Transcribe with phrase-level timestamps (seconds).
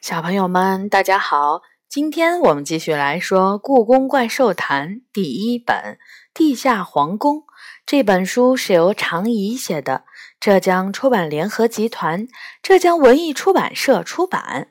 [0.00, 1.60] 小朋友们，大家好！
[1.86, 5.76] 今天我们继续来说《故宫怪兽谈》第一本
[6.32, 7.36] 《地下皇宫》。
[7.84, 10.04] 这本书是由常怡写的，
[10.40, 12.26] 浙江出版联合集团、
[12.62, 14.68] 浙江文艺出版社出版。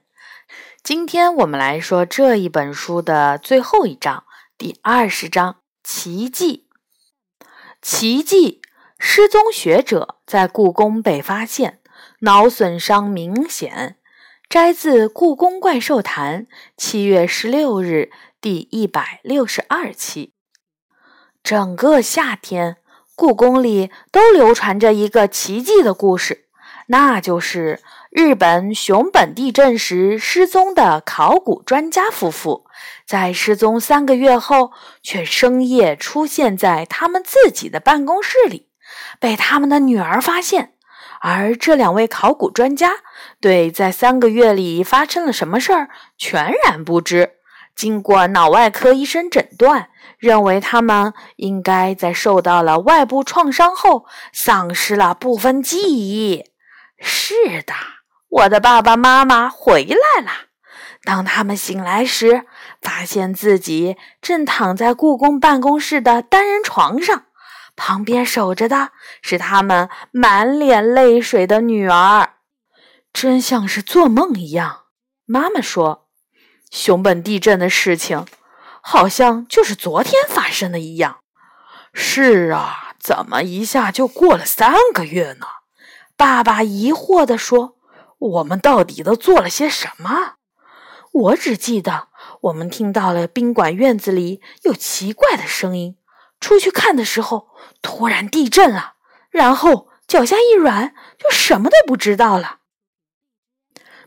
[0.82, 4.24] 今天我们来说这一本书的最后一章，
[4.58, 6.68] 第二十章“奇迹”。
[7.84, 8.64] 奇迹：
[8.98, 11.82] 失踪学者在故宫被发现，
[12.22, 13.98] 脑损伤明显。
[14.50, 16.46] 摘自《故宫怪兽谈》
[16.76, 18.10] 七月十六日
[18.42, 20.34] 第一百六十二期。
[21.44, 22.78] 整个夏天，
[23.16, 26.46] 故宫里都流传着一个奇迹的故事，
[26.88, 32.66] 那就是日本熊本地震时失踪的考古专家夫妇，
[33.06, 34.72] 在失踪三个月后，
[35.04, 38.68] 却深夜出现在他们自己的办公室里，
[39.20, 40.74] 被他们的女儿发现。
[41.22, 42.92] 而这两位考古专家
[43.42, 47.34] 对在三个月里发生了什么事儿全然不知。
[47.76, 56.46] 经过脑外科医生诊断，认为他们应该在受到了外部创伤后丧失了部分记忆。
[57.00, 57.74] 是的，
[58.28, 60.32] 我的爸爸妈妈回来了。
[61.06, 62.44] 当他们醒来时，
[62.82, 67.24] 发现自己正躺在故宫办公室的单人床上。
[67.80, 68.92] 旁边守着的
[69.22, 72.34] 是他们满脸泪水的女儿，
[73.14, 74.82] 真像是做梦一样。
[75.26, 76.10] 妈妈说
[76.70, 78.26] ：“熊本地震的事情，
[78.82, 81.20] 好像就是昨天发生的一样。”
[81.94, 85.46] 是啊，怎么一下就过了三个月呢？
[86.18, 87.78] 爸爸疑惑地说
[88.20, 90.34] ：“我们到底都做了些什么？”
[91.12, 92.10] 我只记得
[92.42, 95.96] 我们听到了宾馆院子里有奇怪的声音。
[96.40, 97.50] 出去看的时候，
[97.82, 98.94] 突然地震了，
[99.30, 102.60] 然后脚下一软，就什么都不知道了。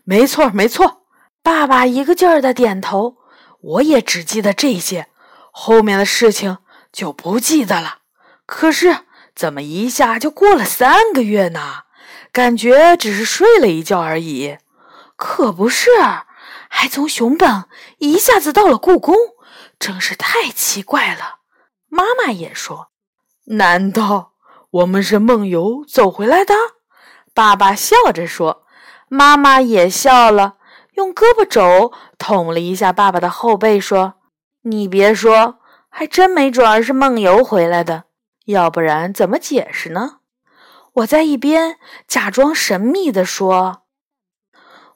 [0.05, 1.05] 没错，没错，
[1.43, 3.19] 爸爸一个劲儿的点头。
[3.61, 5.09] 我也只记得这些，
[5.53, 6.59] 后面的事情
[6.91, 7.99] 就不记得了。
[8.45, 9.05] 可是
[9.37, 11.85] 怎么一下就过了三个月呢？
[12.33, 14.59] 感觉只是睡了一觉而已。
[15.15, 15.91] 可不是，
[16.69, 17.67] 还从熊本
[17.99, 19.15] 一下子到了故宫，
[19.79, 21.42] 真是太奇怪了。
[21.95, 22.89] 妈妈也说
[23.59, 24.33] ：“难道
[24.71, 26.55] 我们是梦游走回来的？”
[27.35, 28.65] 爸爸笑着说。
[29.09, 30.57] 妈妈也笑了，
[30.95, 34.15] 用胳膊肘捅了一下爸爸的后背，说
[34.65, 35.59] ：“你别说，
[35.91, 38.05] 还真没准儿是梦游回来的，
[38.47, 40.21] 要不然怎么解释呢？”
[40.95, 41.77] 我在一边
[42.09, 43.82] 假装神秘地说。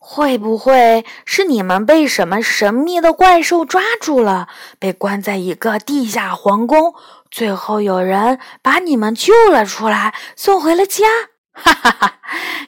[0.09, 4.47] 会不会是你们被什么神秘的怪兽抓住了，
[4.79, 6.95] 被关在一个地下皇宫？
[7.29, 11.05] 最后有人把你们救了出来，送回了家。
[11.53, 12.21] 哈哈哈！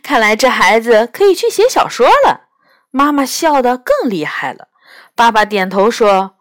[0.03, 2.49] 看来这孩子可以去写小说了。
[2.91, 4.67] 妈妈笑得更厉害了。
[5.15, 6.35] 爸爸点头说：“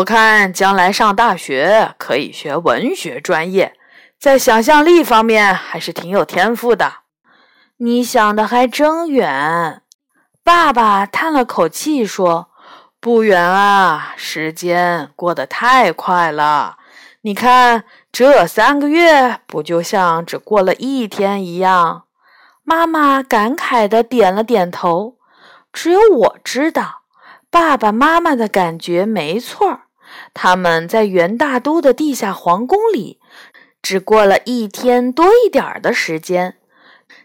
[0.00, 3.74] 我看将来上大学可以学文学专业，
[4.18, 6.94] 在想象力方面还是挺有天赋的。”
[7.80, 9.82] 你想的还真远。
[10.48, 12.48] 爸爸叹了口气说
[13.00, 16.78] ：“不远啊，时间过得太快了。
[17.20, 22.04] 你看，这三个月不就像只过了一天一样？”
[22.64, 25.18] 妈妈感慨地点了点头。
[25.70, 27.02] 只有我知道，
[27.50, 29.80] 爸爸妈妈的感觉没错。
[30.32, 33.20] 他们在元大都的地下皇宫里，
[33.82, 36.56] 只过了一天多一点儿的时间，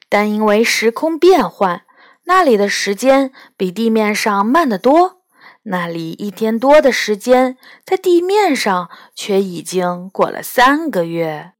[0.09, 1.83] 但因为时空变换。
[2.25, 5.23] 那里的时间比地面上慢得多，
[5.63, 11.53] 那里一天多的时间，在地面上却已经过了三个月。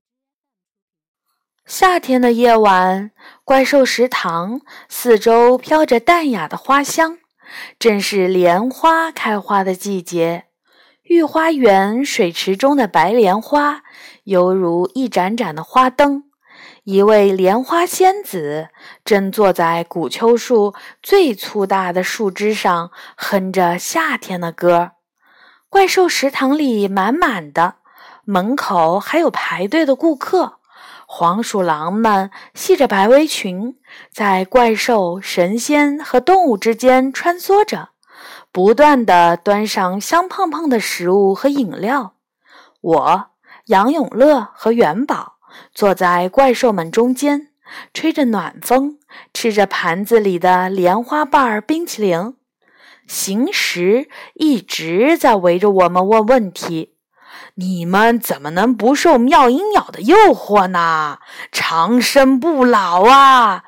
[1.65, 3.11] 夏天的夜晚，
[3.43, 7.19] 怪兽食堂四周飘着淡雅的花香，
[7.79, 10.45] 正是莲花开花的季节。
[11.03, 13.83] 御花园水池中的白莲花，
[14.23, 16.25] 犹如一盏盏的花灯。
[16.83, 18.67] 一位莲花仙子
[19.05, 24.91] 正坐在古秋树最粗大的树枝上，哼着夏天的歌。
[25.69, 27.75] 怪兽食堂里满满的，
[28.25, 30.59] 门口还有排队的顾客。
[31.07, 33.77] 黄鼠狼们系着白围裙，
[34.11, 37.91] 在怪兽、神仙和动物之间穿梭着，
[38.51, 42.15] 不断地端上香喷喷的食物和饮料。
[42.81, 43.27] 我、
[43.67, 45.32] 杨永乐和元宝。
[45.73, 47.49] 坐在怪兽们中间，
[47.93, 48.97] 吹着暖风，
[49.33, 52.35] 吃着盘子里的莲花瓣冰淇淋。
[53.07, 56.95] 行时一直在围着我们问问题：
[57.55, 61.19] 你们怎么能不受妙音鸟的诱惑呢？
[61.51, 63.63] 长生不老啊！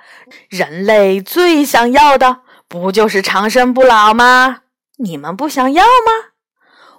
[0.50, 4.62] 人类最想要的不就是长生不老吗？
[4.98, 6.32] 你们不想要吗？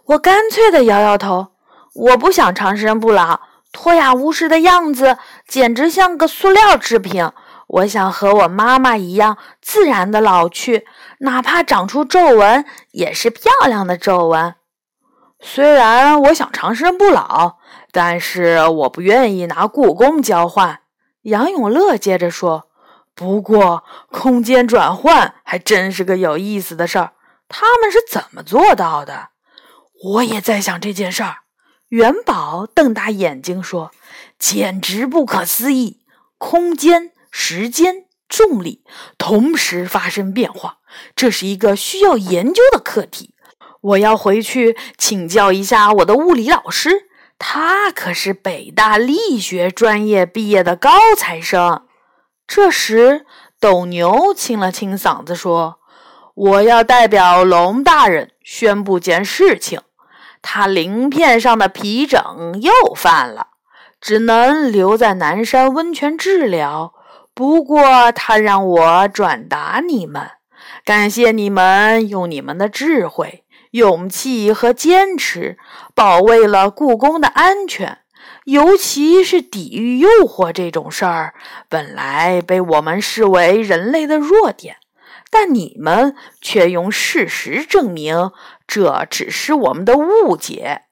[0.09, 1.49] 我干脆的摇摇头，
[1.95, 3.41] 我不想长生不老。
[3.77, 7.31] 脱雅无视的样子简直像个塑料制品。
[7.67, 10.87] 我想和我妈妈一样自然的老去，
[11.19, 14.55] 哪怕长出皱纹也是漂亮的皱纹。
[15.41, 17.59] 虽然我想长生不老，
[17.93, 20.81] 但是我不愿意拿故宫交换。
[21.25, 22.71] 杨永乐接着说
[23.15, 27.13] ：“不过空间转换还真是个有意思的事儿，
[27.47, 29.29] 他们是怎么做到的？”
[30.15, 31.46] 我也在想这件事儿。
[31.91, 33.93] 元宝瞪大眼睛说
[34.41, 36.01] ：“简直不可思议！
[36.37, 38.83] 空间、时间、重力
[39.17, 40.79] 同时发生变化，
[41.15, 43.35] 这是一个需要研究的课题。
[43.81, 51.87] 我要回去请教一下我的物理老师，他可是北大力学专业毕业的高材生。”
[52.49, 53.25] 这时，
[53.61, 55.79] 斗牛清了清嗓子说
[56.35, 59.81] ：“我要代表龙大人宣布件事情。”
[60.49, 62.23] 他鳞片上的皮疹
[62.63, 63.49] 又犯了，
[64.01, 66.95] 只能留在南山温泉治疗。
[67.35, 70.23] 不过他让我转达你们，
[70.85, 75.59] 感谢你们用你们的智慧、勇气和坚持
[75.97, 77.99] 保卫了故宫的安全。
[78.45, 81.35] 尤其是抵御诱惑这种事儿，
[81.69, 84.77] 本来被我们视为人类的弱点。
[85.29, 88.31] 但你们却用事实证明，
[88.67, 90.83] 这只是我们的误解。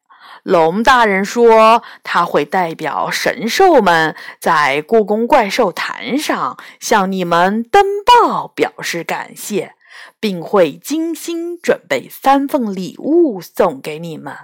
[0.43, 9.75] 龙大人说，他会代表神兽们在故宫怪兽坛上向你们登报，表示感谢，
[10.21, 14.37] 并会精心准备三份礼物送给你们。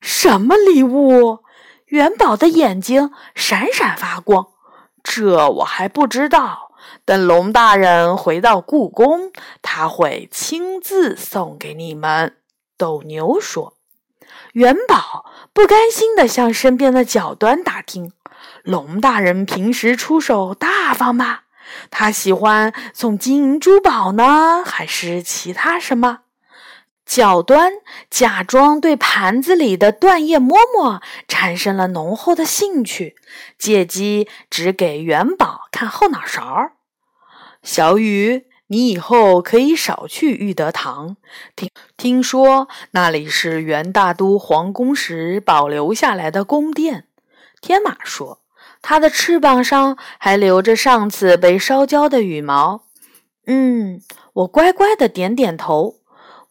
[0.00, 1.40] 什么礼物？
[1.86, 4.46] 元宝的眼睛闪闪发光。
[5.02, 6.72] 这我还不知道。
[7.04, 9.30] 等龙大人回到故宫，
[9.60, 12.36] 他会亲自送给你们。”
[12.76, 13.78] 斗牛说。
[14.52, 18.12] 元宝不甘心地向身边的角端打听
[18.64, 21.40] ：“龙大人平时出手大方吗？
[21.90, 26.20] 他喜欢送金银珠宝呢，还是其他什么？”
[27.04, 27.72] 角端
[28.08, 33.16] 假装对盘子里的断叶馍馍产生了浓厚的兴趣，
[33.58, 36.72] 借机指给元宝看后脑勺。
[37.62, 41.18] 小雨，你以后可以少去玉德堂。
[41.54, 47.06] 听听说那里是元大都皇宫时保留下来的宫殿。
[47.60, 48.40] 天马说，
[48.80, 52.86] 它的翅膀上还留着上次被烧焦的羽毛。
[53.46, 54.00] 嗯，
[54.32, 55.96] 我乖乖的点点头。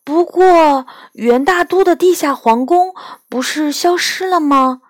[0.03, 2.93] 不过，元大都的地下皇宫
[3.27, 4.81] 不是消失了吗？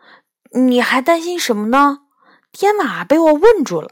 [0.51, 1.99] 你还担心什么呢？
[2.51, 3.91] 天马被我问住了。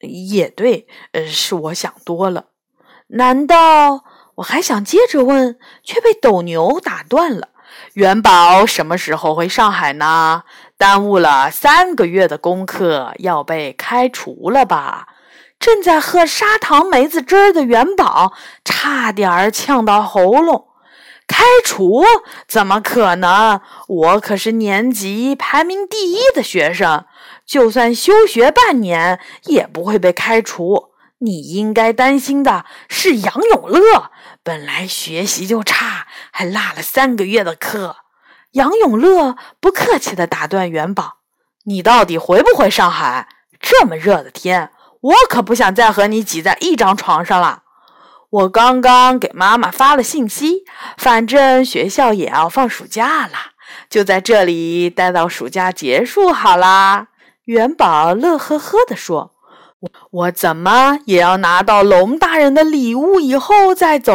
[0.00, 2.46] 也对，呃，是我想多了。
[3.08, 4.04] 难道
[4.36, 7.48] 我还想接着问，却被斗牛打断了？
[7.94, 10.44] 元宝什么时候回上海呢？
[10.76, 15.08] 耽误了三个月的功课，要被开除了吧？
[15.60, 18.32] 正在喝砂糖梅子汁儿的元宝
[18.64, 20.68] 差点儿呛到喉咙。
[21.26, 22.04] 开除？
[22.46, 23.60] 怎么可能？
[23.88, 27.04] 我可是年级排名第一的学生。
[27.46, 30.93] 就算休学半年，也不会被开除。
[31.24, 34.10] 你应该担心的是杨永乐，
[34.42, 37.96] 本来学习就差，还落了三个月的课。
[38.52, 41.18] 杨永乐不客气地打断元宝
[41.64, 43.28] ：“你到底回不回上海？
[43.58, 47.62] 这么热的天，我可不想再和你挤在一张床上了。
[48.30, 50.64] 我刚刚给妈妈发了信息，
[50.98, 53.32] 反正学校也要放暑假了，
[53.88, 57.08] 就在这里待到暑假结束好啦。”
[57.46, 59.33] 元宝乐呵呵地说
[60.10, 64.14] ：“我怎么也要拿到龙大人的礼物以后再走。”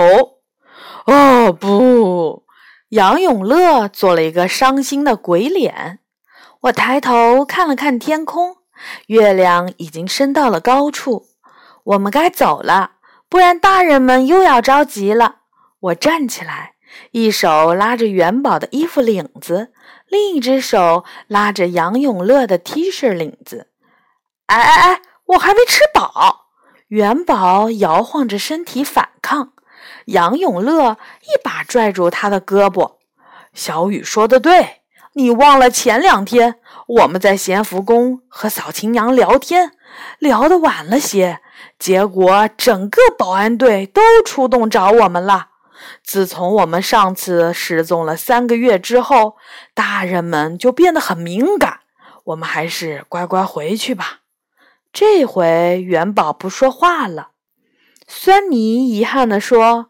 [1.05, 2.45] 哦不！
[2.89, 5.99] 杨永乐做了一个伤心的鬼脸。
[6.61, 8.57] 我抬头看了看天空，
[9.07, 11.27] 月亮已经升到了高处。
[11.83, 12.91] 我们该走了，
[13.29, 15.37] 不然大人们又要着急了。
[15.79, 16.73] 我站起来，
[17.11, 19.71] 一手拉着元宝的衣服领子。
[20.07, 23.67] 另一只手拉着杨永乐的 T 恤领子，
[24.47, 26.47] 哎哎哎，我还没吃饱！
[26.87, 29.53] 元宝摇晃着身体反抗，
[30.05, 32.95] 杨永乐一把拽住他的胳膊。
[33.53, 34.81] 小雨说的对，
[35.13, 36.55] 你忘了前两天
[36.87, 39.73] 我们在咸福宫和嫂亲娘聊天，
[40.17, 41.41] 聊得晚了些，
[41.77, 45.49] 结果整个保安队都出动找我们了。
[46.03, 49.37] 自从我们上次失踪了三个月之后，
[49.75, 51.81] 大人们就变得很敏感。
[52.23, 54.21] 我们还是乖乖回去吧。
[54.91, 57.29] 这回元宝不说话了。
[58.07, 59.89] 酸泥遗憾地说：“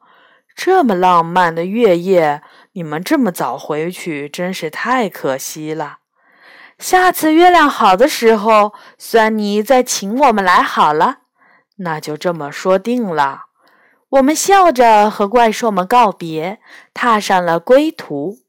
[0.56, 2.42] 这么浪漫的月夜，
[2.74, 6.00] 你们这么早回去，真是太可惜了。
[6.78, 11.20] 下次月亮好的时候，酸泥再请我们来好了。
[11.78, 13.46] 那就这么说定了。”
[14.10, 16.60] 我们笑着和怪兽们告别，
[16.96, 18.40] 踏上了归途。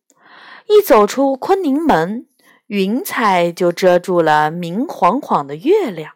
[0.66, 2.26] 一走出昆宁门，
[2.68, 6.14] 云彩就遮住了明晃晃的月亮。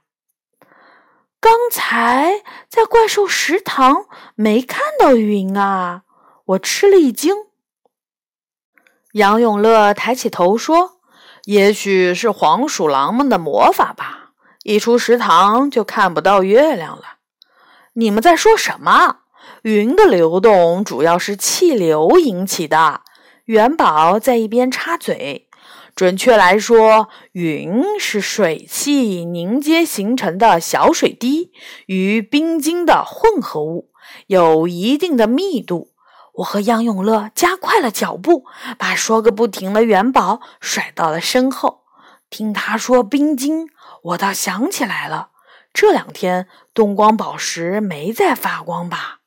[1.45, 6.05] 刚才在怪兽食堂没看到云啊！
[6.47, 7.35] 我吃了一惊。
[9.13, 11.01] 杨永乐抬起头说
[11.45, 14.31] ：“也许是黄鼠狼们的魔法吧，
[14.63, 17.19] 一出食堂就看不到月亮了。”
[17.93, 19.19] 你们在说什么？
[19.65, 23.03] 云的流动主要是气流引起的。
[23.45, 25.51] 元宝在一边插嘴。
[25.95, 31.53] 准确来说，云是水汽凝结形成的小水滴
[31.87, 33.91] 与冰晶的混合物，
[34.27, 35.93] 有一定的密度。
[36.35, 38.45] 我和杨永乐加快了脚步，
[38.77, 41.85] 把说个不停的元宝甩到了身后。
[42.29, 43.69] 听他说冰晶，
[44.03, 45.29] 我倒想起来了，
[45.73, 49.21] 这两天东光宝石没在发光吧？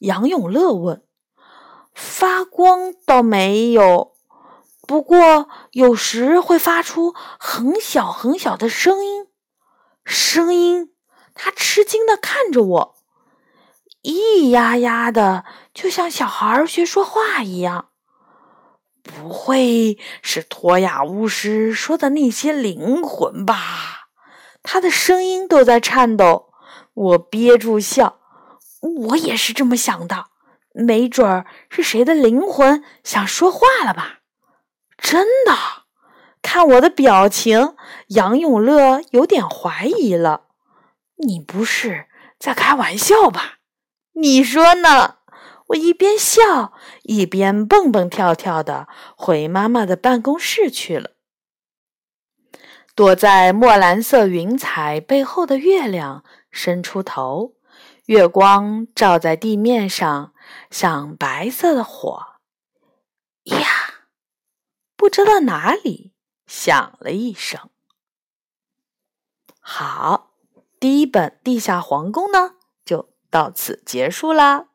[0.00, 1.02] 杨永乐问。
[1.94, 4.12] 发光倒没有。
[4.90, 9.28] 不过有时会发出很小很小的声音，
[10.04, 10.90] 声音。
[11.32, 12.96] 他吃惊的看着我，
[14.02, 17.90] 咿呀呀的，就像小孩学说话一样。
[19.04, 24.08] 不会是托亚巫师说的那些灵魂吧？
[24.64, 26.52] 他的声音都在颤抖。
[26.94, 28.18] 我憋住笑，
[29.06, 30.26] 我也是这么想的。
[30.72, 34.16] 没准儿是谁的灵魂想说话了吧？
[35.00, 35.52] 真的，
[36.42, 37.74] 看我的表情，
[38.08, 40.42] 杨永乐有点怀疑了。
[41.16, 42.06] 你不是
[42.38, 43.58] 在开玩笑吧？
[44.12, 45.16] 你说呢？
[45.68, 51.10] 我一边笑一边蹦蹦跳跳的回妈妈的办公室去了。
[52.96, 57.54] 躲在墨蓝色云彩背后的月亮伸出头，
[58.06, 60.32] 月光照在地面上，
[60.70, 62.39] 像白色的火。
[65.00, 66.12] 不知道哪里
[66.46, 67.70] 响了一声。
[69.58, 70.32] 好，
[70.78, 74.66] 第一本《地下皇宫》呢，就到此结束啦。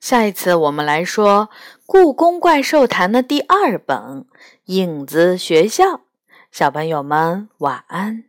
[0.00, 1.50] 下一次我们来说
[1.84, 3.98] 《故宫怪兽谈》的第二本
[4.64, 5.84] 《影子学校》。
[6.50, 8.24] 小朋友们晚安。